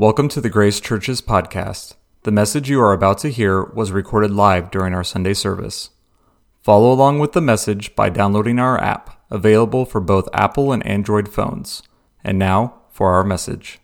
[0.00, 1.92] Welcome to the Grace Church's podcast.
[2.22, 5.90] The message you are about to hear was recorded live during our Sunday service.
[6.62, 11.28] Follow along with the message by downloading our app, available for both Apple and Android
[11.28, 11.82] phones.
[12.24, 13.78] And now for our message.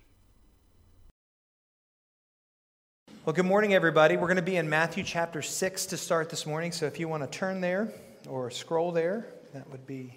[3.26, 4.16] Well, good morning, everybody.
[4.16, 6.72] We're going to be in Matthew chapter 6 to start this morning.
[6.72, 7.92] So if you want to turn there
[8.26, 10.16] or scroll there, that would be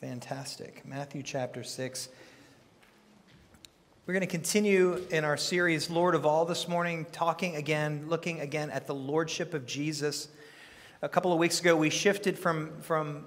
[0.00, 0.86] fantastic.
[0.86, 2.10] Matthew chapter 6.
[4.04, 8.40] We're going to continue in our series, Lord of All, this morning, talking again, looking
[8.40, 10.26] again at the Lordship of Jesus.
[11.02, 13.26] A couple of weeks ago, we shifted from, from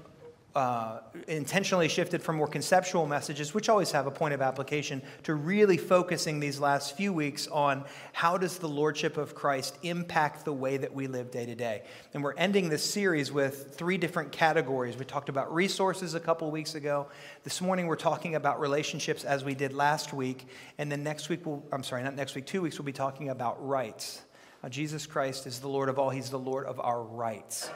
[0.56, 5.36] uh, intentionally shifted from more conceptual messages, which always have a point of application, to
[5.36, 7.84] really focusing these last few weeks on
[8.14, 11.84] how does the lordship of Christ impact the way that we live day to day.
[12.14, 14.96] And we're ending this series with three different categories.
[14.96, 17.08] We talked about resources a couple weeks ago.
[17.44, 20.48] This morning we're talking about relationships as we did last week,
[20.78, 23.30] and then next week we'll, I'm sorry, not next week, two weeks we'll be talking
[23.30, 24.22] about rights.
[24.64, 26.10] Uh, Jesus Christ is the Lord of all.
[26.10, 27.70] He's the Lord of our rights.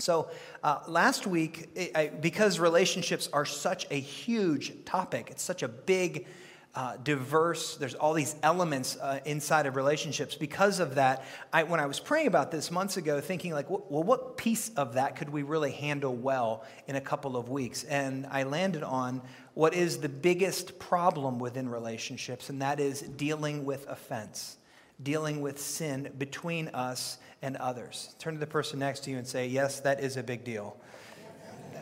[0.00, 0.30] So,
[0.62, 6.28] uh, last week, I, because relationships are such a huge topic, it's such a big,
[6.76, 10.36] uh, diverse, there's all these elements uh, inside of relationships.
[10.36, 14.04] Because of that, I, when I was praying about this months ago, thinking, like, well,
[14.04, 17.82] what piece of that could we really handle well in a couple of weeks?
[17.82, 19.20] And I landed on
[19.54, 24.58] what is the biggest problem within relationships, and that is dealing with offense,
[25.02, 28.14] dealing with sin between us and others.
[28.18, 30.76] Turn to the person next to you and say, Yes, that is a big deal.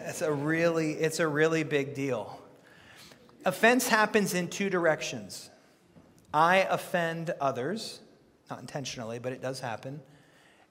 [0.07, 2.41] It's a really, it's a really big deal.
[3.45, 5.51] Offense happens in two directions.
[6.35, 8.01] I offend others,
[8.51, 10.01] not intentionally, but it does happen,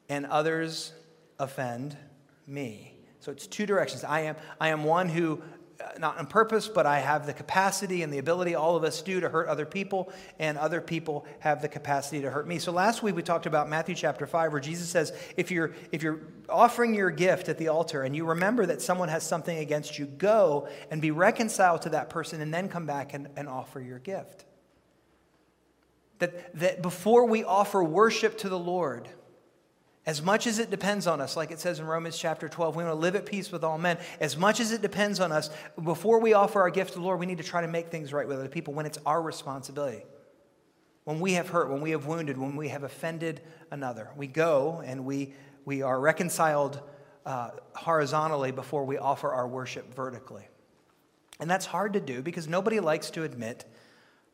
[0.10, 0.94] and others
[1.40, 1.98] offend
[2.46, 2.94] me.
[3.20, 4.04] So it's two directions.
[4.04, 5.42] I am, I am one who
[5.80, 9.02] Uh, not on purpose, but I have the capacity and the ability, all of us
[9.02, 12.59] do, to hurt other people, and other people have the capacity to hurt me.
[12.59, 16.02] So last week we talked about Matthew chapter 5, where Jesus says, if you're, if
[16.02, 19.99] you're offering your gift at the altar and you remember that someone has something against
[19.99, 23.82] you, go and be reconciled to that person and then come back and, and offer
[23.82, 24.45] your gift.
[26.20, 29.10] That, that before we offer worship to the Lord,
[30.05, 32.83] as much as it depends on us, like it says in Romans chapter 12, we
[32.83, 33.98] want to live at peace with all men.
[34.20, 35.49] As much as it depends on us,
[35.83, 38.14] before we offer our gift to the Lord, we need to try to make things
[38.14, 40.04] right with other people when it's our responsibility.
[41.05, 44.83] When we have hurt, when we have wounded, when we have offended another, we go
[44.86, 45.33] and we,
[45.66, 46.82] we are reconciled
[47.26, 50.48] uh, horizontally before we offer our worship vertically.
[51.39, 53.66] And that's hard to do because nobody likes to admit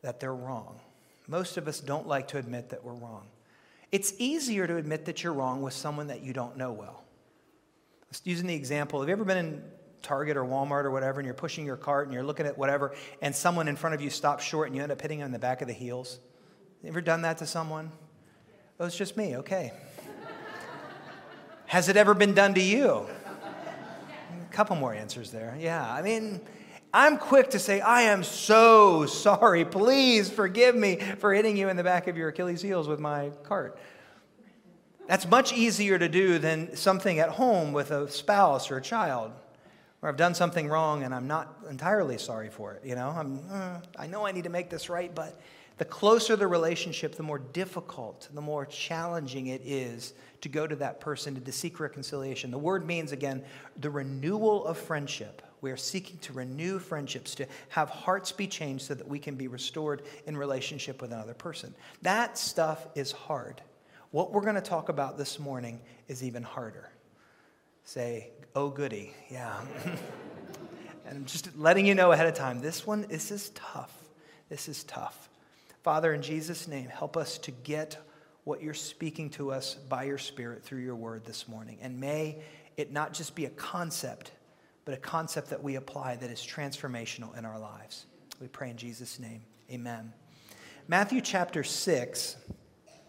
[0.02, 0.80] that they're wrong.
[1.28, 3.26] Most of us don't like to admit that we're wrong.
[3.92, 7.04] It's easier to admit that you're wrong with someone that you don't know well.
[8.10, 9.62] Just using the example, have you ever been in
[10.02, 12.94] Target or Walmart or whatever, and you're pushing your cart and you're looking at whatever,
[13.20, 15.32] and someone in front of you stops short and you end up hitting them in
[15.32, 16.18] the back of the heels?
[16.82, 17.92] You ever done that to someone?
[18.80, 19.72] Oh, it's just me, okay.
[21.66, 23.06] Has it ever been done to you?
[24.50, 25.56] A couple more answers there.
[25.58, 26.40] Yeah, I mean,
[26.94, 29.64] I'm quick to say, I am so sorry.
[29.64, 33.30] Please forgive me for hitting you in the back of your Achilles heels with my
[33.44, 33.78] cart.
[35.06, 39.32] That's much easier to do than something at home with a spouse or a child
[40.00, 42.84] where I've done something wrong and I'm not entirely sorry for it.
[42.84, 45.40] You know, I'm, uh, I know I need to make this right, but
[45.78, 50.76] the closer the relationship, the more difficult, the more challenging it is to go to
[50.76, 52.50] that person to seek reconciliation.
[52.50, 53.42] The word means, again,
[53.80, 58.84] the renewal of friendship we are seeking to renew friendships, to have hearts be changed
[58.84, 61.72] so that we can be restored in relationship with another person.
[62.02, 63.62] That stuff is hard.
[64.10, 66.90] What we're going to talk about this morning is even harder.
[67.84, 69.14] Say, oh, goody.
[69.30, 69.58] Yeah.
[71.06, 73.96] and I'm just letting you know ahead of time this one, this is tough.
[74.48, 75.30] This is tough.
[75.84, 77.96] Father, in Jesus' name, help us to get
[78.44, 81.78] what you're speaking to us by your Spirit through your word this morning.
[81.80, 82.42] And may
[82.76, 84.32] it not just be a concept
[84.84, 88.06] but a concept that we apply that is transformational in our lives.
[88.40, 89.42] We pray in Jesus' name.
[89.70, 90.12] Amen.
[90.88, 92.36] Matthew chapter 6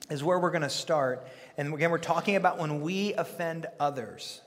[0.10, 1.28] is where we're going to start.
[1.58, 4.42] And again, we're talking about when we offend others.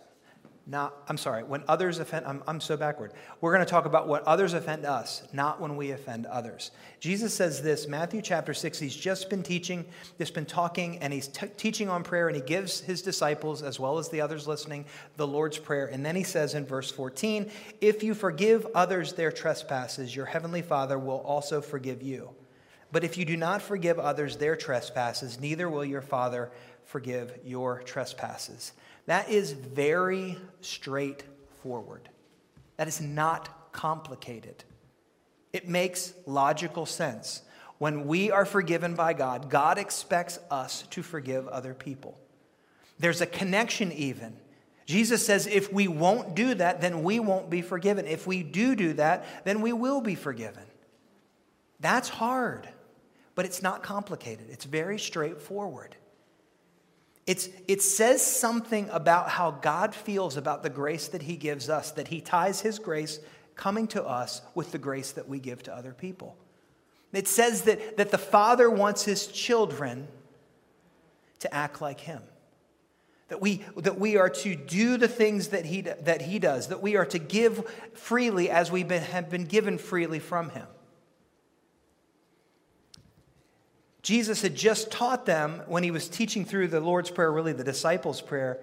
[0.68, 3.12] Not, I'm sorry, when others offend, I'm, I'm so backward.
[3.40, 6.72] We're going to talk about what others offend us, not when we offend others.
[6.98, 9.84] Jesus says this, Matthew chapter 6, he's just been teaching,
[10.18, 13.78] just been talking, and he's t- teaching on prayer, and he gives his disciples, as
[13.78, 14.84] well as the others listening,
[15.16, 15.86] the Lord's Prayer.
[15.86, 17.48] And then he says in verse 14,
[17.80, 22.30] If you forgive others their trespasses, your heavenly Father will also forgive you.
[22.90, 26.50] But if you do not forgive others their trespasses, neither will your Father
[26.86, 28.72] forgive your trespasses.
[29.06, 32.08] That is very straightforward.
[32.76, 34.64] That is not complicated.
[35.52, 37.42] It makes logical sense.
[37.78, 42.18] When we are forgiven by God, God expects us to forgive other people.
[42.98, 44.36] There's a connection, even.
[44.86, 48.06] Jesus says if we won't do that, then we won't be forgiven.
[48.06, 50.62] If we do do that, then we will be forgiven.
[51.80, 52.68] That's hard,
[53.34, 55.96] but it's not complicated, it's very straightforward.
[57.26, 61.90] It's, it says something about how God feels about the grace that He gives us,
[61.92, 63.18] that He ties His grace
[63.56, 66.36] coming to us with the grace that we give to other people.
[67.12, 70.06] It says that, that the Father wants His children
[71.40, 72.22] to act like Him.
[73.28, 76.80] That we, that we are to do the things that he, that he does, that
[76.80, 80.68] we are to give freely as we have been given freely from Him.
[84.06, 87.64] Jesus had just taught them when he was teaching through the Lord's Prayer, really the
[87.64, 88.60] disciples' prayer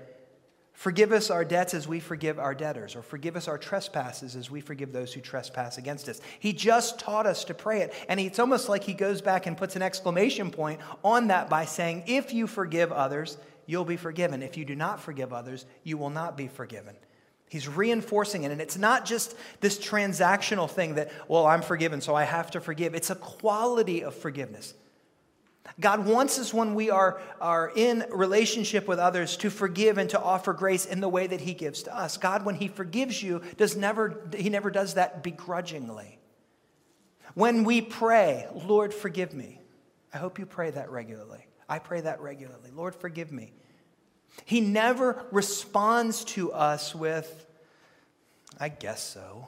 [0.71, 4.49] forgive us our debts as we forgive our debtors, or forgive us our trespasses as
[4.49, 6.21] we forgive those who trespass against us.
[6.39, 7.93] He just taught us to pray it.
[8.07, 11.65] And it's almost like he goes back and puts an exclamation point on that by
[11.65, 14.41] saying, If you forgive others, you'll be forgiven.
[14.41, 16.95] If you do not forgive others, you will not be forgiven.
[17.49, 18.53] He's reinforcing it.
[18.53, 22.61] And it's not just this transactional thing that, well, I'm forgiven, so I have to
[22.61, 22.95] forgive.
[22.95, 24.73] It's a quality of forgiveness.
[25.79, 30.21] God wants us when we are, are in relationship with others to forgive and to
[30.21, 32.17] offer grace in the way that He gives to us.
[32.17, 36.19] God, when He forgives you, does never, He never does that begrudgingly.
[37.33, 39.59] When we pray, Lord, forgive me.
[40.13, 41.47] I hope you pray that regularly.
[41.67, 42.69] I pray that regularly.
[42.71, 43.51] Lord, forgive me.
[44.45, 47.47] He never responds to us with,
[48.59, 49.47] I guess so.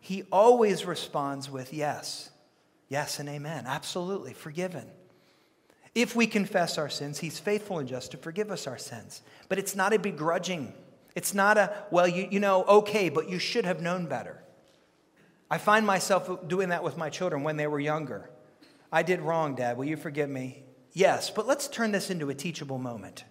[0.00, 2.28] He always responds with, yes.
[2.88, 3.64] Yes and amen.
[3.66, 4.32] Absolutely.
[4.32, 4.86] Forgiven.
[5.94, 9.22] If we confess our sins, he's faithful and just to forgive us our sins.
[9.48, 10.72] But it's not a begrudging.
[11.14, 14.42] It's not a, well, you, you know, okay, but you should have known better.
[15.50, 18.28] I find myself doing that with my children when they were younger.
[18.90, 19.76] I did wrong, Dad.
[19.76, 20.64] Will you forgive me?
[20.92, 23.24] Yes, but let's turn this into a teachable moment.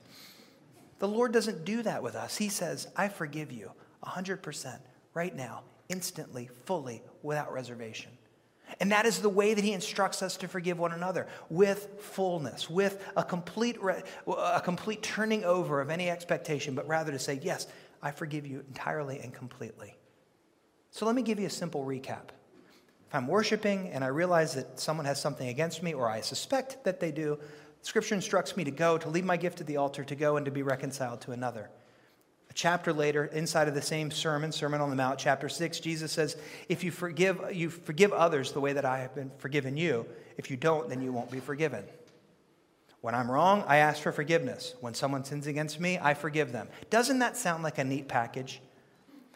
[0.99, 2.37] The Lord doesn't do that with us.
[2.37, 3.71] He says, I forgive you
[4.05, 4.79] 100%
[5.13, 8.11] right now, instantly, fully, without reservation.
[8.79, 12.69] And that is the way that he instructs us to forgive one another with fullness,
[12.69, 13.77] with a complete,
[14.27, 17.67] a complete turning over of any expectation, but rather to say, Yes,
[18.01, 19.95] I forgive you entirely and completely.
[20.91, 22.29] So let me give you a simple recap.
[23.07, 26.83] If I'm worshiping and I realize that someone has something against me, or I suspect
[26.83, 27.39] that they do,
[27.81, 30.45] Scripture instructs me to go, to leave my gift at the altar, to go and
[30.45, 31.69] to be reconciled to another.
[32.53, 36.11] A chapter later, inside of the same sermon, Sermon on the Mount, chapter 6, Jesus
[36.11, 36.37] says,
[36.69, 40.05] If you forgive, you forgive others the way that I have been forgiven you.
[40.37, 41.83] If you don't, then you won't be forgiven.
[43.01, 44.75] When I'm wrong, I ask for forgiveness.
[44.81, 46.67] When someone sins against me, I forgive them.
[46.91, 48.61] Doesn't that sound like a neat package?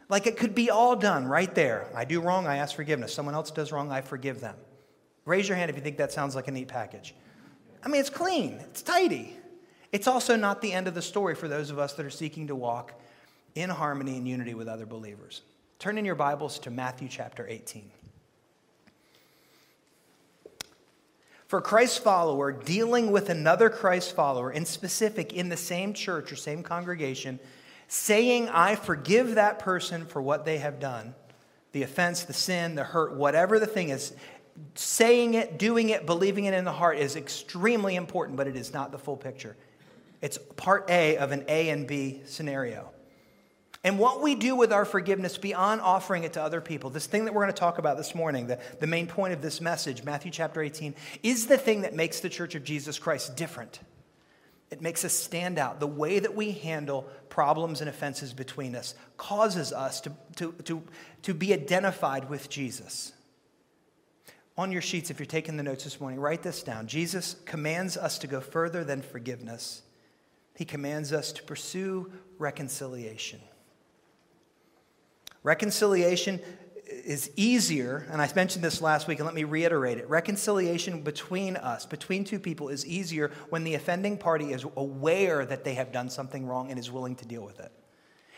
[0.10, 1.88] Like it could be all done right there.
[1.96, 3.16] I do wrong, I ask forgiveness.
[3.16, 4.58] Someone else does wrong, I forgive them.
[5.25, 7.16] Raise your hand if you think that sounds like a neat package.
[7.84, 9.36] I mean, it's clean, it's tidy.
[9.92, 12.46] It's also not the end of the story for those of us that are seeking
[12.48, 12.94] to walk
[13.57, 15.42] in harmony and unity with other believers.
[15.80, 17.92] Turn in your Bibles to Matthew chapter 18.
[21.48, 26.36] For Christ's follower, dealing with another Christ follower, in specific in the same church or
[26.36, 27.39] same congregation,
[27.88, 31.15] saying, I forgive that person for what they have done,
[31.71, 34.13] the offense, the sin, the hurt, whatever the thing is,
[34.75, 38.73] saying it, doing it, believing it in the heart is extremely important, but it is
[38.73, 39.56] not the full picture.
[40.21, 42.90] It's part A of an A and B scenario.
[43.84, 47.26] And what we do with our forgiveness beyond offering it to other people, this thing
[47.26, 50.04] that we're going to talk about this morning, the, the main point of this message,
[50.04, 53.80] Matthew chapter 18, is the thing that makes the church of Jesus Christ different.
[54.69, 55.80] It makes us stand out.
[55.80, 60.84] The way that we handle problems and offenses between us causes us to, to, to,
[61.22, 63.14] to be identified with Jesus.
[64.57, 66.88] On your sheets, if you're taking the notes this morning, write this down.
[66.88, 69.84] Jesus commands us to go further than forgiveness,
[70.56, 73.40] He commands us to pursue reconciliation.
[75.47, 76.42] Reconciliation
[76.85, 80.09] is easier, and I mentioned this last week, and let me reiterate it.
[80.09, 85.63] Reconciliation between us, between two people, is easier when the offending party is aware that
[85.63, 87.71] they have done something wrong and is willing to deal with it.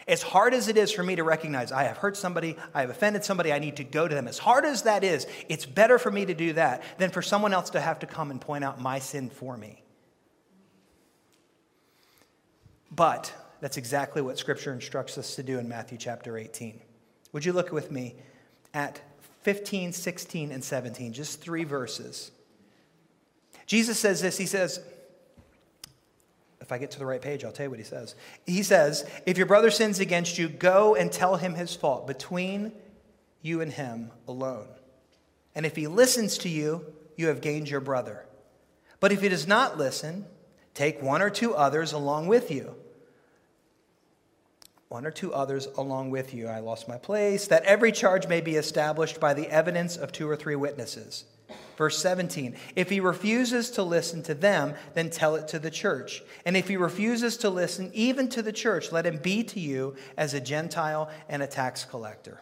[0.08, 2.92] As hard as it is for me to recognize I have hurt somebody, I have
[2.92, 5.98] offended somebody, I need to go to them, as hard as that is, it's better
[5.98, 8.64] for me to do that than for someone else to have to come and point
[8.64, 9.82] out my sin for me.
[12.92, 16.82] But that's exactly what Scripture instructs us to do in Matthew chapter 18.
[17.32, 18.16] Would you look with me
[18.74, 19.02] at
[19.42, 22.32] 15, 16, and 17, just three verses?
[23.66, 24.80] Jesus says this He says,
[26.70, 28.14] if I get to the right page, I'll tell you what he says.
[28.46, 32.74] He says, If your brother sins against you, go and tell him his fault between
[33.42, 34.68] you and him alone.
[35.56, 38.24] And if he listens to you, you have gained your brother.
[39.00, 40.28] But if he does not listen,
[40.76, 42.76] take one or two others along with you.
[44.90, 46.48] One or two others along with you.
[46.48, 47.48] I lost my place.
[47.48, 51.26] That every charge may be established by the evidence of two or three witnesses.
[51.78, 56.24] Verse 17 If he refuses to listen to them, then tell it to the church.
[56.44, 59.96] And if he refuses to listen even to the church, let him be to you
[60.18, 62.42] as a Gentile and a tax collector.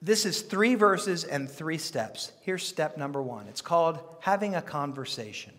[0.00, 2.32] This is three verses and three steps.
[2.42, 5.52] Here's step number one it's called having a conversation.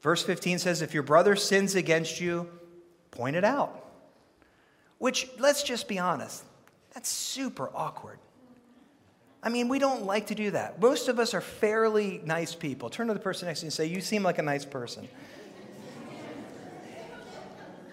[0.00, 2.48] Verse 15 says, If your brother sins against you,
[3.10, 3.84] point it out.
[4.98, 6.44] Which, let's just be honest,
[6.94, 8.18] that's super awkward.
[9.42, 10.80] I mean, we don't like to do that.
[10.80, 12.90] Most of us are fairly nice people.
[12.90, 15.08] Turn to the person next to you and say, You seem like a nice person.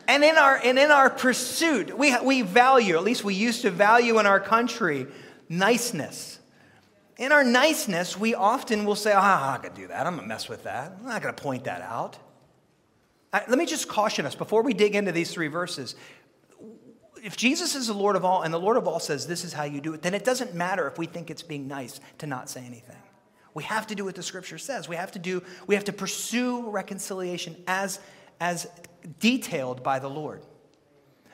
[0.07, 3.71] and, in our, and in our pursuit, we, we value, at least we used to
[3.71, 5.05] value in our country,
[5.47, 6.39] niceness.
[7.17, 10.05] In our niceness, we often will say, not going to do that.
[10.05, 10.97] I'm going to mess with that.
[10.99, 12.17] I'm not going to point that out.
[13.31, 15.95] I, let me just caution us before we dig into these three verses
[17.25, 19.51] if Jesus is the Lord of all and the Lord of all says this is
[19.51, 22.27] how you do it, then it doesn't matter if we think it's being nice to
[22.27, 23.01] not say anything.
[23.55, 24.87] We have to do what the scripture says.
[24.87, 27.99] We have to do, we have to pursue reconciliation as,
[28.39, 28.67] as
[29.19, 30.43] detailed by the Lord.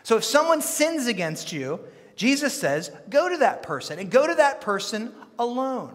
[0.03, 1.81] So if someone sins against you,
[2.15, 5.93] Jesus says, go to that person and go to that person alone.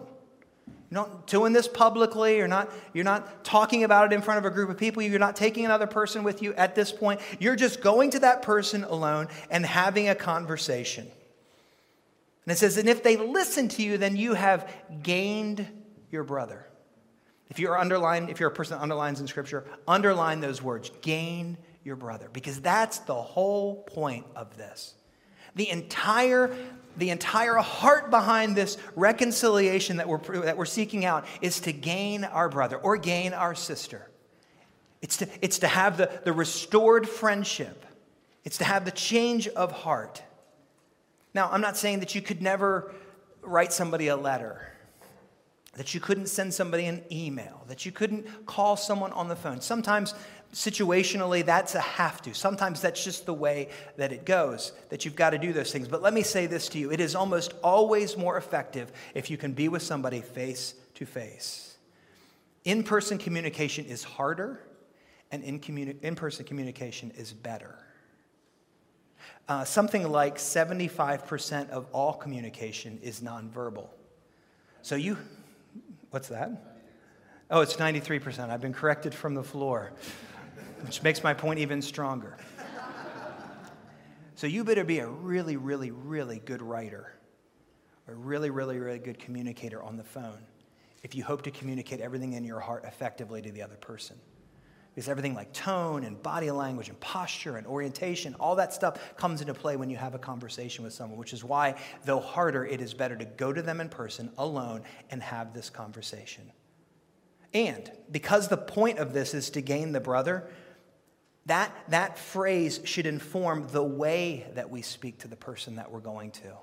[0.89, 2.37] You're not doing this publicly.
[2.37, 5.03] You're not, you're not talking about it in front of a group of people.
[5.03, 7.19] You're not taking another person with you at this point.
[7.39, 11.07] You're just going to that person alone and having a conversation.
[12.45, 14.71] And it says, and if they listen to you, then you have
[15.03, 15.67] gained
[16.09, 16.65] your brother.
[17.49, 21.57] If you're underlined, if you're a person that underlines in scripture, underline those words, gain
[21.83, 24.93] your brother, because that's the whole point of this.
[25.55, 26.55] The entire
[26.97, 32.23] the entire heart behind this reconciliation that we're, that we're seeking out is to gain
[32.23, 34.09] our brother or gain our sister.
[35.01, 37.85] It's to, it's to have the, the restored friendship,
[38.43, 40.23] it's to have the change of heart.
[41.33, 42.93] Now, I'm not saying that you could never
[43.43, 44.71] write somebody a letter,
[45.75, 49.61] that you couldn't send somebody an email, that you couldn't call someone on the phone.
[49.61, 50.15] Sometimes
[50.53, 52.33] situationally, that's a have to.
[52.33, 55.87] Sometimes that's just the way that it goes, that you've got to do those things.
[55.87, 59.37] But let me say this to you it is almost always more effective if you
[59.37, 61.77] can be with somebody face to face.
[62.63, 64.61] In person communication is harder,
[65.31, 67.75] and in communi- person communication is better.
[69.47, 73.87] Uh, something like 75% of all communication is nonverbal.
[74.81, 75.17] So you,
[76.09, 76.51] what's that?
[77.49, 78.49] Oh, it's 93%.
[78.49, 79.93] I've been corrected from the floor
[80.83, 82.37] which makes my point even stronger.
[84.35, 87.13] so you better be a really, really, really good writer,
[88.07, 90.45] a really, really, really good communicator on the phone
[91.03, 94.17] if you hope to communicate everything in your heart effectively to the other person.
[94.93, 99.41] Because everything like tone and body language and posture and orientation, all that stuff comes
[99.41, 102.81] into play when you have a conversation with someone, which is why, though harder, it
[102.81, 104.81] is better to go to them in person alone
[105.11, 106.51] and have this conversation.
[107.53, 110.49] And because the point of this is to gain the brother,
[111.47, 115.99] that, that phrase should inform the way that we speak to the person that we're
[115.99, 116.53] going to.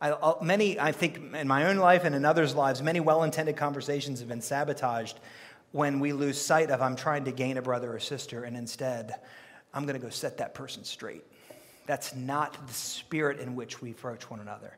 [0.00, 3.22] I, uh, many, I think, in my own life and in others' lives, many well
[3.22, 5.20] intended conversations have been sabotaged
[5.70, 9.14] when we lose sight of I'm trying to gain a brother or sister, and instead,
[9.72, 11.24] I'm going to go set that person straight.
[11.86, 14.76] That's not the spirit in which we approach one another.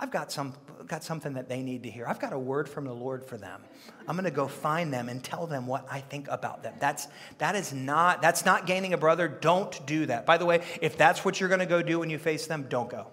[0.00, 0.54] I've got, some,
[0.86, 2.06] got something that they need to hear.
[2.06, 3.60] I've got a word from the Lord for them.
[4.06, 6.74] I'm going to go find them and tell them what I think about them.
[6.78, 9.26] That's, that is not, that's not gaining a brother.
[9.26, 10.24] Don't do that.
[10.24, 12.66] By the way, if that's what you're going to go do when you face them,
[12.68, 13.08] don't go.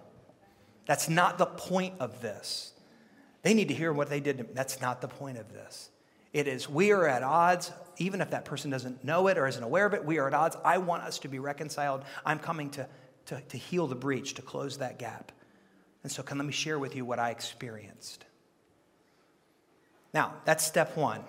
[0.86, 2.74] That's not the point of this.
[3.42, 4.50] They need to hear what they did.
[4.54, 5.90] That's not the point of this.
[6.34, 9.64] It is, we are at odds, even if that person doesn't know it or isn't
[9.64, 10.58] aware of it, we are at odds.
[10.64, 12.04] I want us to be reconciled.
[12.26, 12.88] I'm coming to,
[13.28, 15.32] to, to heal the breach, to close that gap.
[16.06, 18.26] And so, can let me share with you what I experienced.
[20.14, 21.24] Now, that's step one.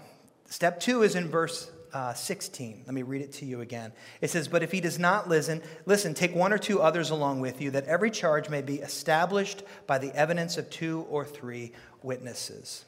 [0.50, 2.82] Step two is in verse uh, 16.
[2.84, 3.94] Let me read it to you again.
[4.20, 7.40] It says, But if he does not listen, listen, take one or two others along
[7.40, 11.72] with you, that every charge may be established by the evidence of two or three
[12.02, 12.84] witnesses.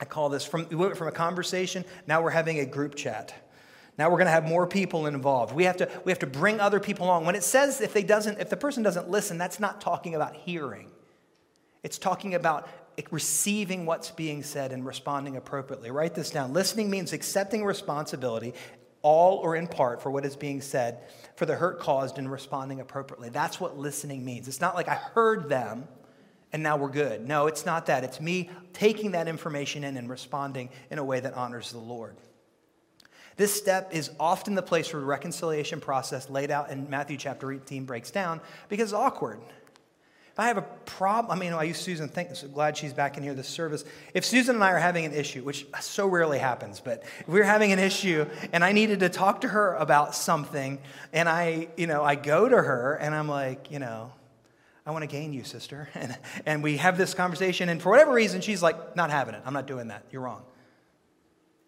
[0.00, 3.32] I call this from, from a conversation, now we're having a group chat.
[3.96, 5.54] Now we're going to have more people involved.
[5.54, 7.24] We have to, we have to bring other people along.
[7.24, 10.34] When it says if, they doesn't, if the person doesn't listen, that's not talking about
[10.34, 10.90] hearing.
[11.84, 12.68] It's talking about
[13.12, 15.92] receiving what's being said and responding appropriately.
[15.92, 16.52] Write this down.
[16.52, 18.54] Listening means accepting responsibility,
[19.02, 20.98] all or in part, for what is being said,
[21.36, 23.28] for the hurt caused and responding appropriately.
[23.28, 24.48] That's what listening means.
[24.48, 25.86] It's not like I heard them
[26.54, 27.26] and now we're good.
[27.26, 28.04] No, it's not that.
[28.04, 32.14] It's me taking that information in and responding in a way that honors the Lord.
[33.36, 37.52] This step is often the place where the reconciliation process laid out in Matthew chapter
[37.52, 39.40] 18 breaks down because it's awkward.
[40.34, 43.16] If I have a problem, I mean, I use Susan, thank, so glad she's back
[43.16, 43.84] in here this service.
[44.14, 47.44] If Susan and I are having an issue, which so rarely happens, but if we're
[47.44, 50.80] having an issue and I needed to talk to her about something,
[51.12, 54.10] and I, you know, I go to her and I'm like, you know,
[54.84, 55.88] I want to gain you, sister.
[55.94, 59.42] And, and we have this conversation, and for whatever reason, she's like, not having it.
[59.46, 60.04] I'm not doing that.
[60.10, 60.42] You're wrong.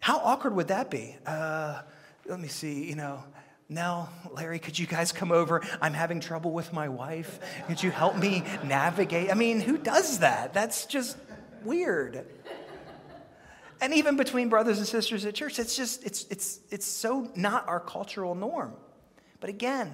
[0.01, 1.15] How awkward would that be?
[1.25, 1.83] Uh,
[2.25, 3.23] let me see, you know,
[3.69, 5.61] Nell, Larry, could you guys come over?
[5.81, 7.39] I'm having trouble with my wife.
[7.67, 9.29] Could you help me navigate?
[9.29, 10.53] I mean, who does that?
[10.53, 11.17] That's just
[11.63, 12.25] weird.
[13.81, 17.67] And even between brothers and sisters at church, it's just, it's, it's, it's so not
[17.67, 18.73] our cultural norm.
[19.39, 19.93] But again,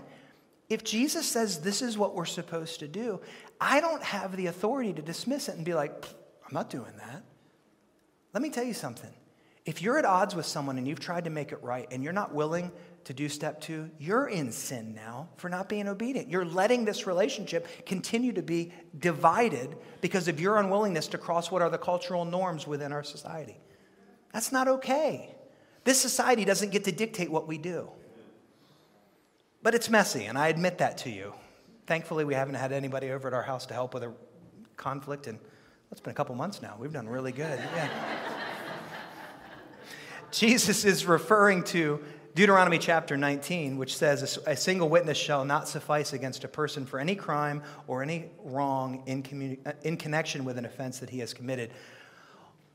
[0.69, 3.19] if Jesus says this is what we're supposed to do,
[3.59, 7.23] I don't have the authority to dismiss it and be like, I'm not doing that.
[8.33, 9.11] Let me tell you something.
[9.65, 12.13] If you're at odds with someone and you've tried to make it right and you're
[12.13, 12.71] not willing
[13.05, 16.29] to do step two, you're in sin now for not being obedient.
[16.29, 21.61] You're letting this relationship continue to be divided because of your unwillingness to cross what
[21.61, 23.57] are the cultural norms within our society.
[24.31, 25.35] That's not okay.
[25.83, 27.89] This society doesn't get to dictate what we do.
[29.61, 31.33] But it's messy, and I admit that to you.
[31.87, 34.13] Thankfully, we haven't had anybody over at our house to help with a
[34.77, 35.39] conflict, and
[35.91, 36.75] it's been a couple months now.
[36.79, 37.59] We've done really good.
[37.59, 37.89] Yeah.
[40.31, 42.03] Jesus is referring to
[42.35, 46.99] Deuteronomy chapter 19, which says, A single witness shall not suffice against a person for
[46.99, 51.19] any crime or any wrong in, communi- uh, in connection with an offense that he
[51.19, 51.69] has committed.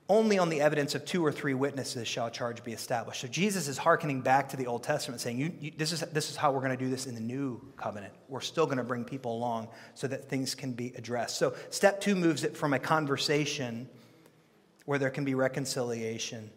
[0.08, 3.20] Only on the evidence of two or three witnesses shall a charge be established.
[3.20, 6.30] So Jesus is hearkening back to the Old Testament, saying, you, you, this, is, this
[6.30, 8.14] is how we're going to do this in the new covenant.
[8.28, 11.36] We're still going to bring people along so that things can be addressed.
[11.36, 13.88] So step two moves it from a conversation
[14.84, 16.48] where there can be reconciliation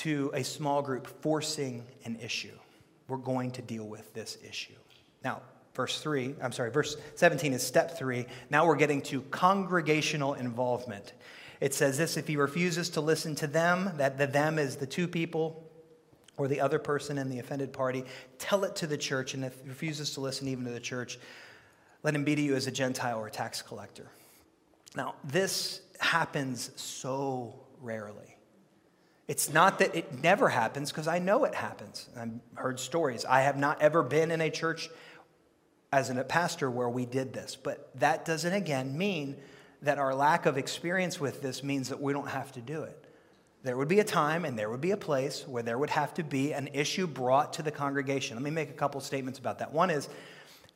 [0.00, 2.56] to a small group forcing an issue.
[3.06, 4.72] We're going to deal with this issue.
[5.22, 5.42] Now,
[5.74, 8.24] verse 3, I'm sorry, verse 17 is step 3.
[8.48, 11.12] Now we're getting to congregational involvement.
[11.60, 14.86] It says this if he refuses to listen to them, that the them is the
[14.86, 15.70] two people
[16.38, 18.04] or the other person in the offended party,
[18.38, 19.34] tell it to the church.
[19.34, 21.18] And if he refuses to listen even to the church,
[22.02, 24.06] let him be to you as a Gentile or a tax collector.
[24.96, 28.38] Now, this happens so rarely.
[29.30, 32.08] It's not that it never happens, because I know it happens.
[32.18, 33.24] I've heard stories.
[33.24, 34.90] I have not ever been in a church
[35.92, 39.36] as a pastor where we did this, but that doesn't, again, mean
[39.82, 43.04] that our lack of experience with this means that we don't have to do it.
[43.62, 46.12] There would be a time and there would be a place where there would have
[46.14, 48.36] to be an issue brought to the congregation.
[48.36, 49.72] Let me make a couple statements about that.
[49.72, 50.08] One is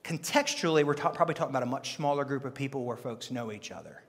[0.04, 3.50] contextually, we're ta- probably talking about a much smaller group of people where folks know
[3.50, 4.04] each other.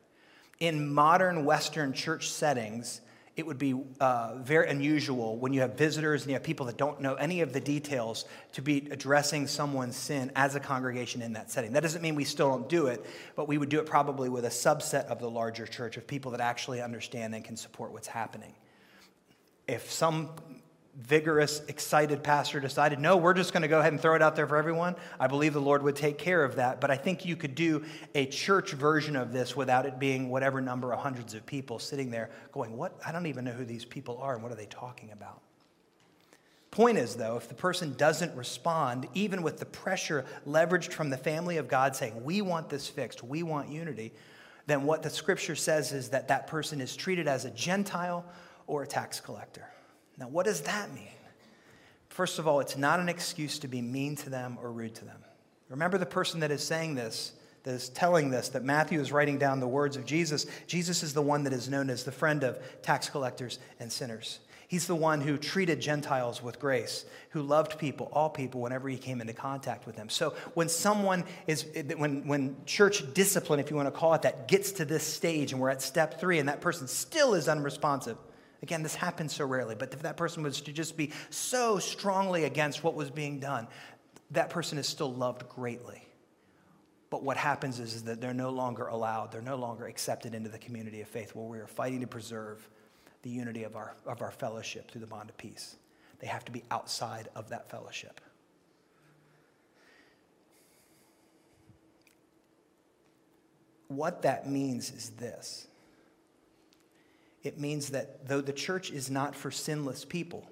[0.60, 3.02] In modern Western church settings,
[3.36, 6.78] it would be uh, very unusual when you have visitors and you have people that
[6.78, 11.34] don't know any of the details to be addressing someone's sin as a congregation in
[11.34, 11.74] that setting.
[11.74, 14.46] That doesn't mean we still don't do it, but we would do it probably with
[14.46, 18.08] a subset of the larger church of people that actually understand and can support what's
[18.08, 18.54] happening.
[19.68, 20.30] If some
[21.02, 24.36] vigorous, excited pastor decided, no, we're just going to go ahead and throw it out
[24.36, 26.80] there for everyone, I believe the Lord would take care of that.
[26.80, 30.62] But I think you could do a church version of this without it being whatever
[30.62, 32.98] number of hundreds of people sitting there going, what?
[33.06, 35.42] I don't even know who these people are and what are they talking about.
[36.72, 41.18] Point is, though, if the person doesn't respond, even with the pressure leveraged from the
[41.18, 44.14] family of God saying, we want this fixed, we want unity,
[44.68, 48.26] then what the scripture says is that that person is treated as a Gentile
[48.68, 49.70] or a tax collector.
[50.18, 51.08] Now, what does that mean?
[52.10, 55.06] First of all, it's not an excuse to be mean to them or rude to
[55.06, 55.18] them.
[55.70, 59.38] Remember the person that is saying this, that is telling this, that Matthew is writing
[59.38, 60.46] down the words of Jesus.
[60.68, 64.40] Jesus is the one that is known as the friend of tax collectors and sinners.
[64.68, 68.98] He's the one who treated Gentiles with grace, who loved people, all people, whenever he
[68.98, 70.10] came into contact with them.
[70.10, 71.66] So when someone is,
[71.98, 75.52] when, when church discipline, if you want to call it that, gets to this stage
[75.52, 78.18] and we're at step three and that person still is unresponsive,
[78.66, 82.46] Again, this happens so rarely, but if that person was to just be so strongly
[82.46, 83.68] against what was being done,
[84.32, 86.02] that person is still loved greatly.
[87.12, 90.50] But what happens is, is that they're no longer allowed, they're no longer accepted into
[90.50, 92.68] the community of faith where we are fighting to preserve
[93.22, 95.76] the unity of our, of our fellowship through the bond of peace.
[96.18, 98.20] They have to be outside of that fellowship.
[103.90, 105.68] What that means is this
[107.46, 110.50] it means that though the church is not for sinless people,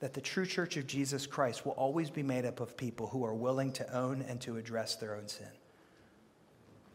[0.00, 3.24] that the true church of Jesus Christ will always be made up of people who
[3.24, 5.46] are willing to own and to address their own sin.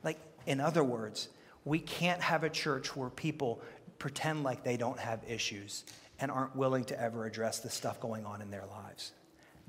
[0.04, 1.30] Like, in other words,
[1.66, 3.60] we can't have a church where people
[3.98, 5.84] pretend like they don't have issues
[6.20, 9.14] and aren't willing to ever address the stuff going on in their lives.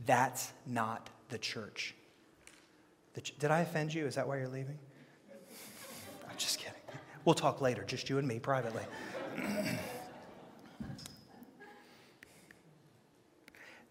[0.05, 1.95] That's not the church.
[3.15, 4.07] The ch- Did I offend you?
[4.07, 4.79] Is that why you're leaving?
[6.29, 6.75] I'm just kidding.
[7.25, 8.83] We'll talk later, just you and me privately.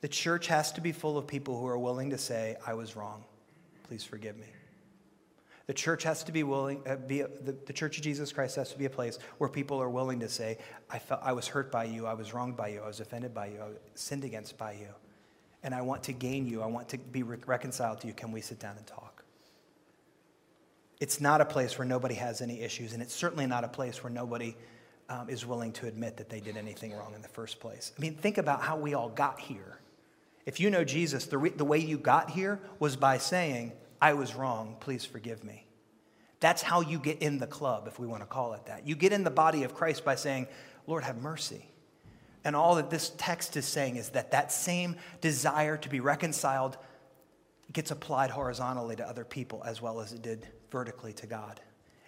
[0.02, 2.96] the church has to be full of people who are willing to say, I was
[2.96, 3.24] wrong.
[3.84, 4.48] Please forgive me.
[5.68, 8.72] The church has to be willing, uh, be, the, the Church of Jesus Christ has
[8.72, 10.58] to be a place where people are willing to say,
[10.90, 13.34] I, felt, I was hurt by you, I was wronged by you, I was offended
[13.34, 14.88] by you, I was sinned against by you.
[15.64, 18.14] And I want to gain you, I want to be re- reconciled to you.
[18.14, 19.26] Can we sit down and talk?
[21.02, 24.02] It's not a place where nobody has any issues, and it's certainly not a place
[24.02, 24.56] where nobody
[25.10, 27.92] um, is willing to admit that they did anything wrong in the first place.
[27.98, 29.80] I mean, think about how we all got here.
[30.46, 34.14] If you know Jesus, the, re- the way you got here was by saying, I
[34.14, 35.66] was wrong, please forgive me.
[36.40, 38.88] That's how you get in the club, if we want to call it that.
[38.88, 40.48] You get in the body of Christ by saying,
[40.86, 41.66] Lord, have mercy.
[42.44, 46.78] And all that this text is saying is that that same desire to be reconciled
[47.74, 51.60] gets applied horizontally to other people as well as it did vertically to God.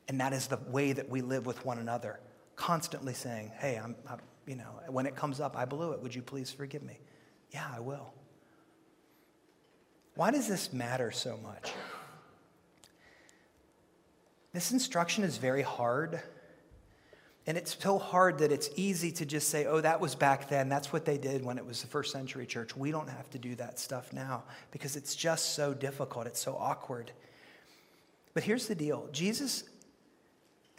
[0.07, 2.19] And that is the way that we live with one another,
[2.59, 6.01] constantly saying, Hey, I'm, I'm you know, when it comes up, I blew it.
[6.01, 6.99] Would you please forgive me?
[7.51, 8.13] Yeah, I will.
[10.15, 11.71] Why does this matter so much?
[14.53, 16.19] This instruction is very hard.
[17.45, 20.67] And it's so hard that it's easy to just say, oh, that was back then.
[20.67, 22.75] That's what they did when it was the first century church.
[22.75, 26.25] We don't have to do that stuff now because it's just so difficult.
[26.25, 27.11] It's so awkward.
[28.33, 29.63] But here's the deal Jesus,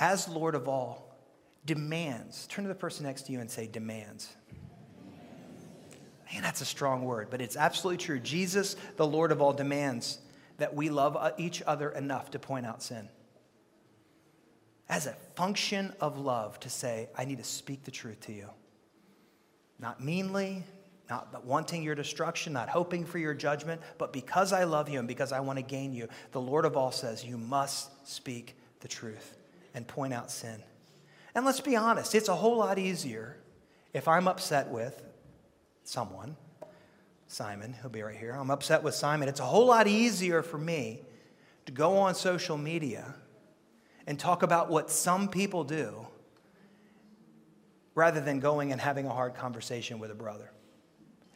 [0.01, 1.10] as Lord of all,
[1.65, 2.47] demands.
[2.47, 4.29] Turn to the person next to you and say, demands.
[6.33, 8.21] Man, that's a strong word, but it's absolutely true.
[8.21, 10.19] Jesus, the Lord of all, demands
[10.59, 13.09] that we love uh, each other enough to point out sin.
[14.89, 18.49] As a function of love, to say, I need to speak the truth to you.
[19.79, 20.65] Not meanly,
[21.09, 25.09] not wanting your destruction, not hoping for your judgment, but because I love you and
[25.09, 28.89] because I want to gain you, the Lord of all says, You must speak the
[28.89, 29.37] truth
[29.75, 30.63] and point out sin.
[31.35, 33.37] And let's be honest, it's a whole lot easier
[33.93, 35.03] if I'm upset with
[35.85, 36.37] someone,
[37.27, 38.33] Simon, he'll be right here.
[38.33, 39.29] I'm upset with Simon.
[39.29, 41.03] It's a whole lot easier for me
[41.67, 43.15] to go on social media
[44.07, 46.07] and talk about what some people do
[47.95, 50.51] rather than going and having a hard conversation with a brother.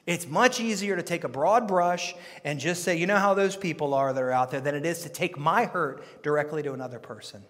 [0.06, 3.56] It's much easier to take a broad brush and just say, you know how those
[3.56, 6.72] people are that are out there, than it is to take my hurt directly to
[6.72, 7.42] another person.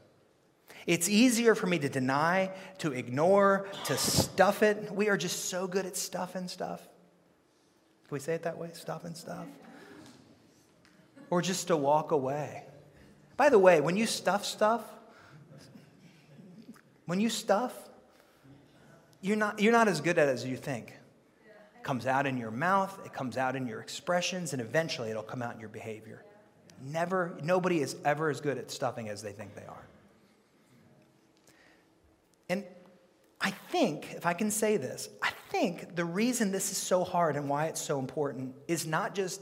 [0.86, 4.90] It's easier for me to deny, to ignore, to stuff it.
[4.92, 6.80] We are just so good at stuffing stuff.
[8.08, 8.70] Can we say it that way?
[8.74, 9.46] Stuffing stuff?
[11.30, 12.64] Or just to walk away.
[13.36, 14.82] By the way, when you stuff stuff,
[17.06, 17.72] when you stuff,
[19.20, 20.90] you're not, you're not as good at it as you think.
[21.78, 25.22] It comes out in your mouth, it comes out in your expressions, and eventually it'll
[25.22, 26.24] come out in your behavior.
[26.82, 29.86] Never, nobody is ever as good at stuffing as they think they are.
[32.48, 32.64] And
[33.40, 37.36] I think, if I can say this, I think the reason this is so hard
[37.36, 39.40] and why it's so important is not just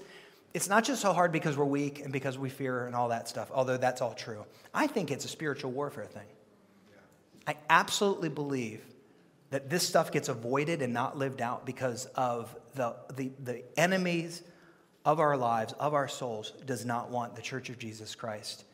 [0.54, 3.26] it's not just so hard because we're weak and because we fear and all that
[3.28, 4.44] stuff, although that's all true.
[4.74, 6.26] I think it's a spiritual warfare thing.
[7.46, 8.82] I absolutely believe
[9.50, 14.42] that this stuff gets avoided and not lived out because of the, the, the enemies
[15.04, 18.64] of our lives, of our souls, does not want the Church of Jesus Christ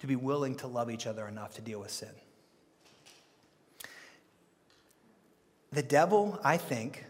[0.00, 2.10] to be willing to love each other enough to deal with sin.
[5.74, 7.04] The devil, I think,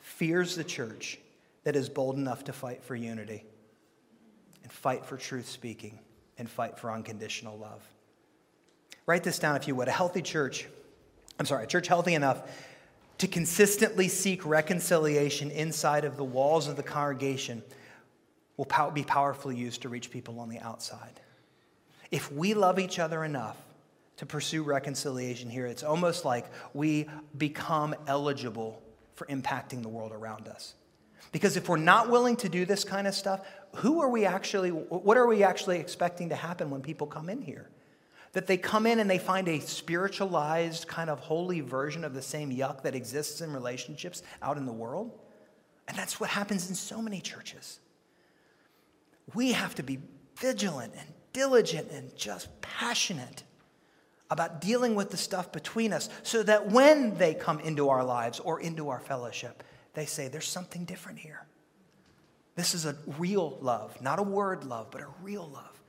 [0.00, 1.18] fears the church
[1.64, 3.44] that is bold enough to fight for unity
[4.62, 5.98] and fight for truth speaking
[6.38, 7.82] and fight for unconditional love.
[9.04, 9.88] Write this down if you would.
[9.88, 10.66] A healthy church,
[11.38, 12.42] I'm sorry, a church healthy enough
[13.18, 17.62] to consistently seek reconciliation inside of the walls of the congregation
[18.56, 21.20] will be powerfully used to reach people on the outside.
[22.10, 23.58] If we love each other enough
[24.16, 28.82] to pursue reconciliation here, it's almost like we become eligible
[29.14, 30.74] for impacting the world around us.
[31.32, 33.40] Because if we're not willing to do this kind of stuff,
[33.76, 37.40] who are we actually, what are we actually expecting to happen when people come in
[37.40, 37.70] here?
[38.32, 42.22] That they come in and they find a spiritualized, kind of holy version of the
[42.22, 45.18] same yuck that exists in relationships out in the world?
[45.88, 47.80] And that's what happens in so many churches.
[49.34, 50.00] We have to be
[50.36, 53.42] vigilant and diligent and just passionate
[54.32, 58.40] about dealing with the stuff between us so that when they come into our lives
[58.40, 61.46] or into our fellowship, they say, There's something different here.
[62.56, 65.82] This is a real love, not a word love, but a real love,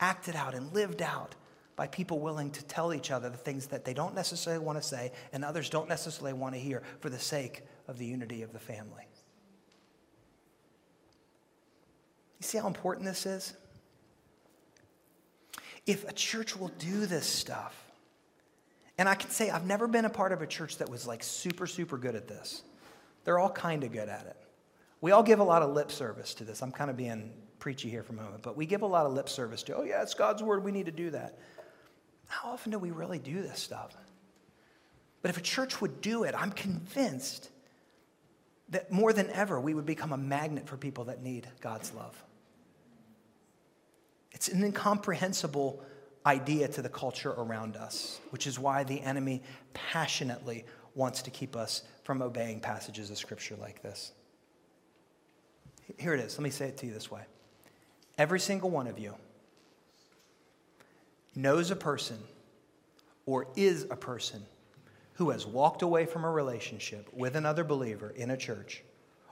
[0.00, 1.36] acted out and lived out
[1.76, 4.86] by people willing to tell each other the things that they don't necessarily want to
[4.86, 8.52] say and others don't necessarily want to hear for the sake of the unity of
[8.52, 9.06] the family.
[12.40, 13.54] You see how important this is?
[15.86, 17.83] If a church will do this stuff,
[18.98, 21.22] and I can say I've never been a part of a church that was like
[21.22, 22.62] super, super good at this.
[23.24, 24.36] They're all kind of good at it.
[25.00, 26.62] We all give a lot of lip service to this.
[26.62, 29.12] I'm kind of being preachy here for a moment, but we give a lot of
[29.12, 30.64] lip service to, oh, yeah, it's God's word.
[30.64, 31.38] We need to do that.
[32.26, 33.94] How often do we really do this stuff?
[35.22, 37.50] But if a church would do it, I'm convinced
[38.70, 42.22] that more than ever, we would become a magnet for people that need God's love.
[44.32, 45.82] It's an incomprehensible
[46.26, 51.56] idea to the culture around us, which is why the enemy passionately wants to keep
[51.56, 54.12] us from obeying passages of scripture like this.
[55.98, 56.38] Here it is.
[56.38, 57.22] Let me say it to you this way
[58.16, 59.14] Every single one of you
[61.34, 62.18] knows a person
[63.26, 64.44] or is a person
[65.14, 68.82] who has walked away from a relationship with another believer in a church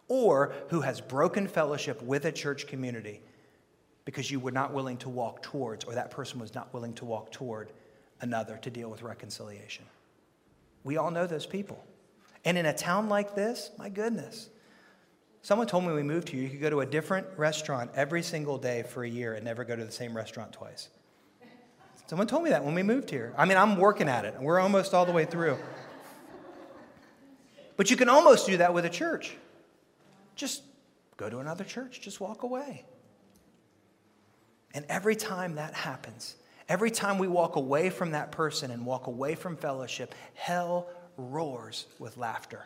[0.09, 3.21] or who has broken fellowship with a church community
[4.05, 7.05] because you were not willing to walk towards, or that person was not willing to
[7.05, 7.73] walk toward
[8.21, 9.85] another to deal with reconciliation.
[10.85, 11.85] We all know those people.
[12.45, 14.49] And in a town like this, my goodness.
[15.43, 18.23] Someone told me when we moved here, you could go to a different restaurant every
[18.23, 20.88] single day for a year and never go to the same restaurant twice.
[22.07, 23.33] Someone told me that when we moved here.
[23.37, 24.35] I mean, I'm working at it.
[24.35, 25.57] And we're almost all the way through.
[27.77, 29.37] But you can almost do that with a church.
[30.37, 30.62] Just
[31.17, 32.85] go to another church, just walk away.
[34.75, 36.37] And every time that happens,
[36.69, 41.87] every time we walk away from that person and walk away from fellowship, hell roars
[41.99, 42.65] with laughter.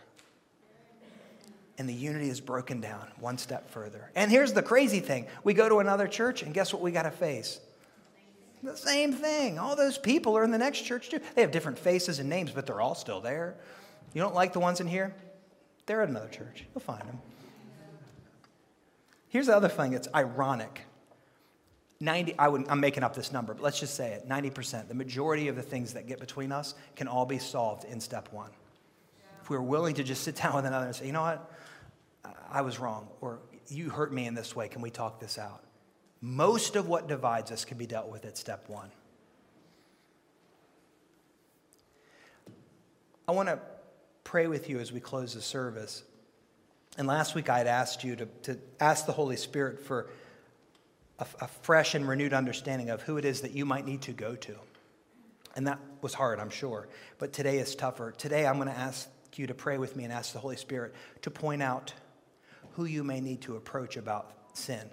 [1.79, 4.11] And the unity is broken down one step further.
[4.15, 7.03] And here's the crazy thing we go to another church, and guess what we got
[7.03, 7.61] to face?
[8.63, 9.59] The same thing.
[9.59, 11.21] All those people are in the next church too.
[11.35, 13.57] They have different faces and names, but they're all still there.
[14.15, 15.15] You don't like the ones in here?
[15.85, 16.65] They're at another church.
[16.75, 17.19] You'll find them.
[19.29, 20.86] Here's the other thing that's ironic
[21.99, 24.89] 90, I would, I'm making up this number, but let's just say it 90%.
[24.89, 28.33] The majority of the things that get between us can all be solved in step
[28.33, 28.51] one.
[29.43, 31.51] If we are willing to just sit down with another and say, you know what,
[32.51, 35.63] I was wrong, or you hurt me in this way, can we talk this out?
[36.21, 38.91] Most of what divides us can be dealt with at step one.
[43.29, 43.59] I want to
[44.25, 46.03] pray with you as we close the service.
[46.99, 50.11] And last week I had asked you to, to ask the Holy Spirit for
[51.19, 54.13] a, a fresh and renewed understanding of who it is that you might need to
[54.13, 54.57] go to.
[55.55, 56.89] And that was hard, I'm sure.
[57.19, 58.13] But today is tougher.
[58.13, 60.95] Today, I'm going to ask you to pray with me and ask the Holy Spirit
[61.23, 61.93] to point out
[62.73, 64.89] who you may need to approach about sin.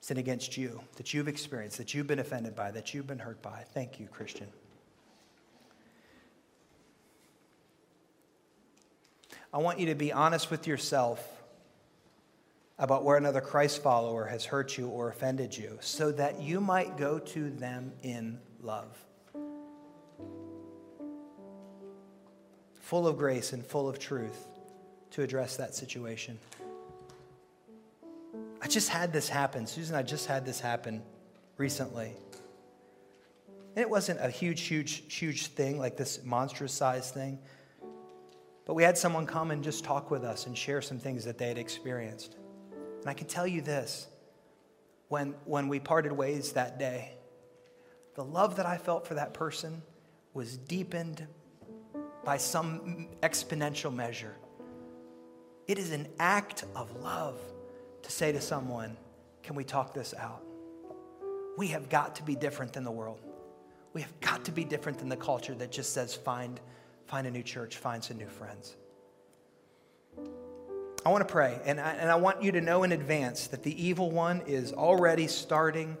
[0.00, 3.42] Sin against you that you've experienced, that you've been offended by, that you've been hurt
[3.42, 3.64] by.
[3.74, 4.48] Thank you, Christian.
[9.52, 11.39] I want you to be honest with yourself
[12.80, 16.96] about where another Christ follower has hurt you or offended you, so that you might
[16.96, 18.96] go to them in love.
[22.80, 24.46] Full of grace and full of truth
[25.10, 26.38] to address that situation.
[28.62, 29.66] I just had this happen.
[29.66, 31.02] Susan, I just had this happen
[31.58, 32.14] recently.
[33.76, 37.38] And it wasn't a huge, huge, huge thing, like this monstrous size thing.
[38.64, 41.36] But we had someone come and just talk with us and share some things that
[41.36, 42.36] they had experienced.
[43.00, 44.06] And I can tell you this
[45.08, 47.12] when, when we parted ways that day,
[48.14, 49.82] the love that I felt for that person
[50.34, 51.26] was deepened
[52.24, 54.36] by some exponential measure.
[55.66, 57.40] It is an act of love
[58.02, 58.96] to say to someone,
[59.42, 60.42] Can we talk this out?
[61.56, 63.20] We have got to be different than the world.
[63.92, 66.60] We have got to be different than the culture that just says, Find,
[67.06, 68.76] find a new church, find some new friends.
[71.04, 73.62] I want to pray, and I, and I want you to know in advance that
[73.62, 75.96] the evil one is already starting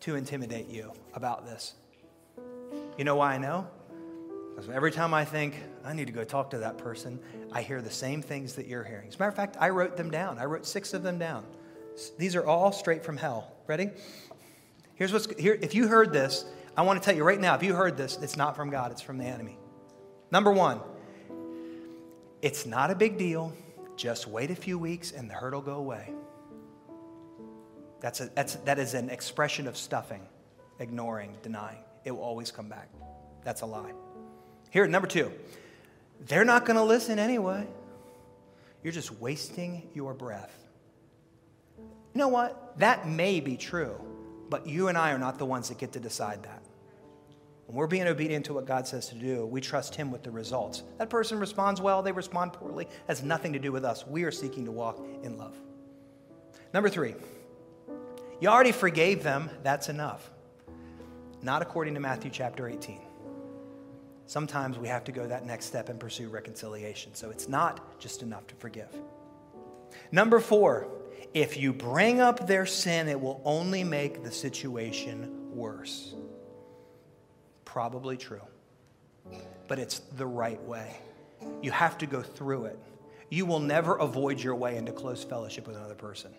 [0.00, 1.74] to intimidate you about this.
[2.96, 3.66] You know why I know?
[4.54, 7.18] Because every time I think, I need to go talk to that person,
[7.52, 9.08] I hear the same things that you're hearing.
[9.08, 10.38] As a matter of fact, I wrote them down.
[10.38, 11.44] I wrote six of them down.
[12.16, 13.52] These are all straight from hell.
[13.66, 13.90] Ready?
[14.94, 15.58] Here's what's here.
[15.60, 16.44] If you heard this,
[16.76, 18.92] I want to tell you right now, if you heard this, it's not from God,
[18.92, 19.58] it's from the enemy.
[20.30, 20.80] Number one,
[22.40, 23.52] it's not a big deal
[23.96, 26.12] just wait a few weeks and the hurt will go away.
[28.00, 30.22] That's a, that's, that is an expression of stuffing,
[30.78, 31.78] ignoring, denying.
[32.04, 32.88] It will always come back.
[33.44, 33.92] That's a lie.
[34.70, 35.32] Here, number two,
[36.26, 37.66] they're not going to listen anyway.
[38.82, 40.54] You're just wasting your breath.
[41.78, 42.78] You know what?
[42.78, 43.96] That may be true,
[44.50, 46.62] but you and I are not the ones that get to decide that.
[47.66, 50.30] When we're being obedient to what God says to do, we trust Him with the
[50.30, 50.82] results.
[50.98, 54.06] That person responds well, they respond poorly, has nothing to do with us.
[54.06, 55.56] We are seeking to walk in love.
[56.74, 57.14] Number three,
[58.40, 60.30] you already forgave them, that's enough.
[61.40, 63.00] Not according to Matthew chapter 18.
[64.26, 67.14] Sometimes we have to go that next step and pursue reconciliation.
[67.14, 68.88] So it's not just enough to forgive.
[70.10, 70.88] Number four,
[71.34, 76.14] if you bring up their sin, it will only make the situation worse.
[77.74, 78.40] Probably true,
[79.66, 80.94] but it's the right way.
[81.60, 82.78] You have to go through it.
[83.30, 86.30] You will never avoid your way into close fellowship with another person.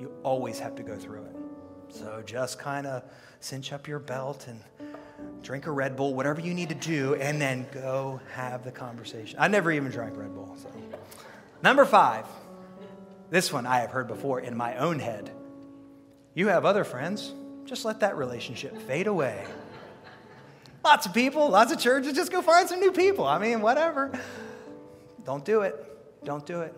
[0.00, 1.36] You always have to go through it.
[1.90, 3.04] So just kind of
[3.38, 4.60] cinch up your belt and
[5.40, 9.38] drink a Red Bull, whatever you need to do, and then go have the conversation.
[9.38, 10.56] I never even drank Red Bull.
[10.60, 10.68] So.
[11.62, 12.26] Number five,
[13.30, 15.30] this one I have heard before in my own head.
[16.34, 17.34] You have other friends,
[17.66, 19.46] just let that relationship fade away.
[20.84, 23.26] Lots of people, lots of churches, just go find some new people.
[23.26, 24.10] I mean, whatever.
[25.24, 25.76] Don't do it.
[26.24, 26.74] Don't do it.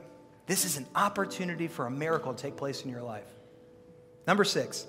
[0.47, 3.27] This is an opportunity for a miracle to take place in your life.
[4.27, 4.87] Number six,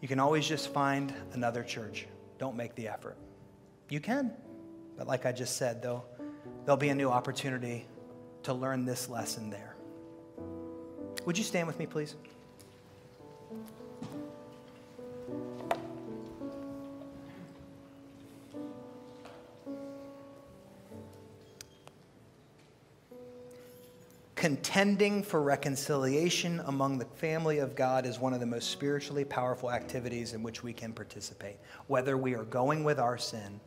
[0.00, 2.06] you can always just find another church.
[2.38, 3.16] Don't make the effort.
[3.90, 4.32] You can,
[4.96, 6.04] but like I just said, though,
[6.64, 7.86] there'll be a new opportunity
[8.44, 9.76] to learn this lesson there.
[11.26, 12.14] Would you stand with me, please?
[24.42, 29.70] Contending for reconciliation among the family of God is one of the most spiritually powerful
[29.70, 33.60] activities in which we can participate, whether we are going with our sin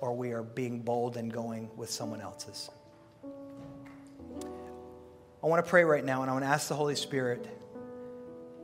[0.00, 2.68] or we are being bold and going with someone else's.
[5.40, 7.46] I want to pray right now, and I want to ask the Holy Spirit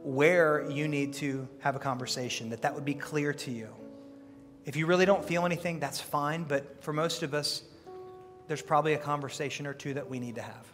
[0.02, 3.68] where you need to have a conversation, that that would be clear to you.
[4.64, 7.62] If you really don't feel anything, that's fine, but for most of us,
[8.48, 10.66] there's probably a conversation or two that we need to have.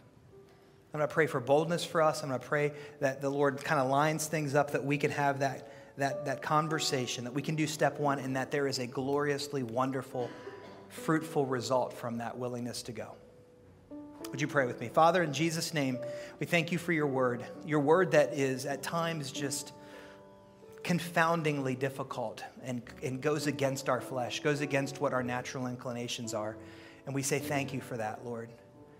[0.95, 2.23] I'm going to pray for boldness for us.
[2.23, 5.11] I'm going to pray that the Lord kind of lines things up that we can
[5.11, 8.79] have that, that, that conversation, that we can do step one, and that there is
[8.79, 10.29] a gloriously wonderful,
[10.87, 13.11] fruitful result from that willingness to go.
[14.31, 14.87] Would you pray with me?
[14.87, 15.99] Father, in Jesus' name,
[16.39, 19.73] we thank you for your word, your word that is at times just
[20.81, 26.55] confoundingly difficult and, and goes against our flesh, goes against what our natural inclinations are.
[27.05, 28.47] And we say thank you for that, Lord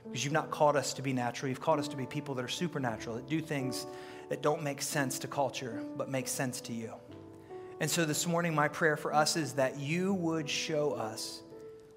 [0.06, 1.50] because you've not called us to be natural.
[1.50, 3.86] You've called us to be people that are supernatural, that do things
[4.30, 6.94] that don't make sense to culture, but make sense to you.
[7.80, 11.42] And so this morning, my prayer for us is that you would show us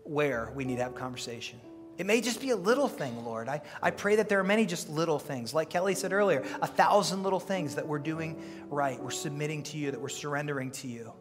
[0.02, 1.60] where we need to have conversation.
[1.98, 3.48] It may just be a little thing, Lord.
[3.48, 5.52] I, I pray that there are many just little things.
[5.52, 8.40] Like Kelly said earlier, a thousand little things that we're doing
[8.70, 9.00] right.
[9.00, 11.12] We're submitting to you, that we're surrendering to you.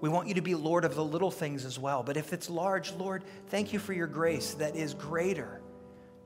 [0.00, 2.02] We want you to be Lord of the little things as well.
[2.02, 5.59] But if it's large, Lord, thank you for your grace that is greater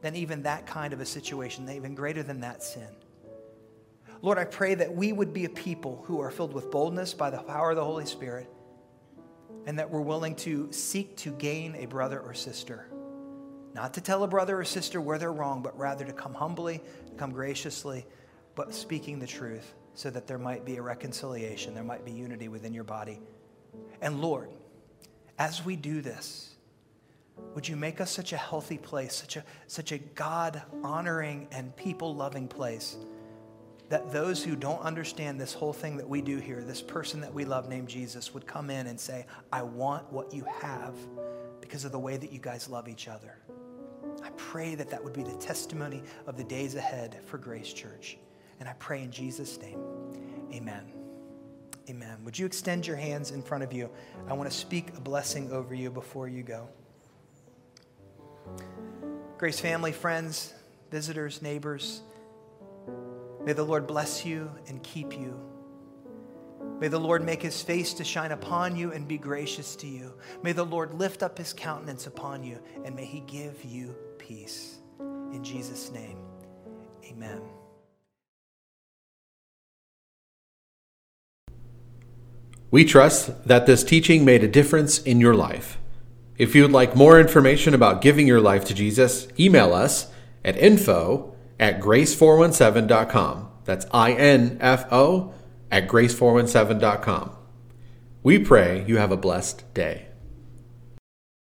[0.04, 2.88] than even that kind of a situation, even greater than that sin.
[4.20, 7.30] Lord, I pray that we would be a people who are filled with boldness by
[7.30, 8.46] the power of the Holy Spirit
[9.66, 12.86] and that we're willing to seek to gain a brother or sister.
[13.72, 16.82] Not to tell a brother or sister where they're wrong, but rather to come humbly,
[17.06, 18.06] to come graciously,
[18.56, 22.48] but speaking the truth so that there might be a reconciliation, there might be unity
[22.48, 23.20] within your body.
[24.02, 24.50] And Lord,
[25.38, 26.53] as we do this,
[27.55, 31.75] would you make us such a healthy place, such a, such a God honoring and
[31.77, 32.97] people loving place,
[33.88, 37.33] that those who don't understand this whole thing that we do here, this person that
[37.33, 40.94] we love named Jesus, would come in and say, I want what you have
[41.61, 43.38] because of the way that you guys love each other.
[44.23, 48.16] I pray that that would be the testimony of the days ahead for Grace Church.
[48.61, 49.79] And I pray in Jesus' name,
[50.53, 50.92] amen.
[51.90, 52.16] Amen.
[52.25, 53.90] Would you extend your hands in front of you?
[54.27, 56.68] I want to speak a blessing over you before you go.
[59.38, 60.54] Grace family, friends,
[60.90, 62.02] visitors, neighbors,
[63.44, 65.38] may the Lord bless you and keep you.
[66.80, 70.14] May the Lord make his face to shine upon you and be gracious to you.
[70.42, 74.78] May the Lord lift up his countenance upon you and may he give you peace.
[75.01, 76.18] In Jesus' name,
[77.05, 77.40] amen.
[82.70, 85.78] We trust that this teaching made a difference in your life.
[86.37, 90.11] If you'd like more information about giving your life to Jesus, email us
[90.45, 93.51] at info at grace417.com.
[93.64, 95.32] That's I N F O
[95.70, 97.30] at grace417.com.
[98.22, 100.09] We pray you have a blessed day.